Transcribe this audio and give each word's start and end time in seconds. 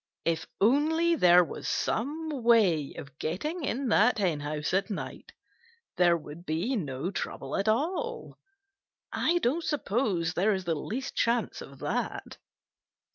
If 0.25 0.47
only 0.59 1.13
there 1.13 1.43
was 1.43 1.67
some 1.67 2.41
way 2.41 2.95
of 2.95 3.19
getting 3.19 3.63
in 3.63 3.89
that 3.89 4.17
henhouse 4.17 4.73
at 4.73 4.89
night, 4.89 5.31
there 5.95 6.17
would 6.17 6.43
be 6.43 6.75
no 6.75 7.11
trouble 7.11 7.55
at 7.55 7.67
all. 7.67 8.39
I 9.11 9.37
don't 9.37 9.63
suppose 9.63 10.33
there 10.33 10.55
is 10.55 10.63
the 10.65 10.73
least 10.73 11.15
chance 11.15 11.61
of 11.61 11.77
that." 11.81 12.39